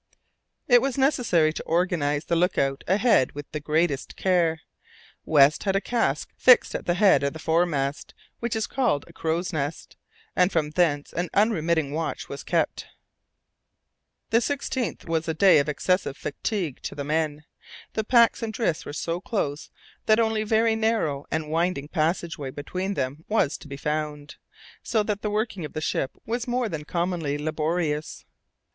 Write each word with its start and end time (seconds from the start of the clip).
It 0.67 0.81
was 0.81 0.97
necessary 0.97 1.53
to 1.53 1.61
organize 1.65 2.25
the 2.25 2.35
look 2.35 2.57
out 2.57 2.83
ahead 2.87 3.33
with 3.33 3.51
the 3.51 3.59
greatest 3.59 4.15
care. 4.15 4.61
West 5.25 5.65
had 5.65 5.75
a 5.75 5.79
cask 5.79 6.31
fixed 6.35 6.73
at 6.73 6.87
the 6.87 6.95
head 6.95 7.21
of 7.21 7.33
the 7.33 7.37
foremast 7.37 8.15
what 8.39 8.55
is 8.55 8.65
called 8.65 9.05
a 9.07 9.13
crow's 9.13 9.53
nest 9.53 9.95
and 10.35 10.51
from 10.51 10.71
thence 10.71 11.13
an 11.13 11.29
unremitting 11.35 11.91
watch 11.91 12.27
was 12.29 12.41
kept. 12.43 12.87
The 14.31 14.39
16th 14.39 15.05
was 15.05 15.27
a 15.27 15.35
day 15.35 15.59
of 15.59 15.69
excessive 15.69 16.17
fatigue 16.17 16.81
to 16.81 16.95
the 16.95 17.03
men. 17.03 17.43
The 17.93 18.03
packs 18.03 18.41
and 18.41 18.51
drifts 18.51 18.85
were 18.87 18.93
so 18.93 19.21
close 19.21 19.69
that 20.07 20.19
only 20.19 20.41
very 20.41 20.75
narrow 20.75 21.27
and 21.29 21.47
winding 21.51 21.89
passage 21.89 22.39
way 22.39 22.49
between 22.49 22.95
them 22.95 23.23
was 23.29 23.55
to 23.59 23.67
be 23.67 23.77
found, 23.77 24.37
so 24.81 25.03
that 25.03 25.21
the 25.21 25.29
working 25.29 25.63
of 25.63 25.73
the 25.73 25.79
ship 25.79 26.09
was 26.25 26.47
more 26.47 26.67
than 26.69 26.85
commonly 26.85 27.37
laborious. 27.37 28.25